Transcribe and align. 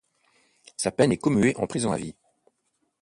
Sa 0.77 0.89
peine 0.89 1.11
est 1.11 1.19
commuée 1.19 1.55
en 1.57 1.67
prison 1.67 1.91
à 1.91 1.97
vie. 1.97 2.15